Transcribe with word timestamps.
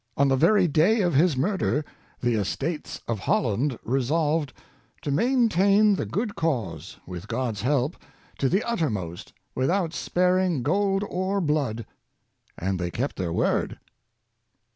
On 0.17 0.29
the 0.29 0.35
very 0.35 0.67
day 0.67 1.01
of 1.01 1.13
his 1.13 1.37
murder 1.37 1.85
the 2.21 2.33
Estates 2.33 3.01
of 3.07 3.19
Holland 3.19 3.77
resolved" 3.83 4.51
to 5.03 5.11
maintain 5.11 5.93
the 5.93 6.07
good 6.07 6.33
cause, 6.33 6.97
with 7.05 7.27
God's 7.27 7.61
help, 7.61 7.95
to 8.39 8.49
the 8.49 8.63
uttermost, 8.63 9.31
without 9.53 9.93
sparing 9.93 10.63
gold 10.63 11.03
or 11.07 11.39
blood;" 11.39 11.85
and 12.57 12.79
they 12.79 12.89
kept 12.89 13.17
their 13.17 13.31
word. 13.31 13.77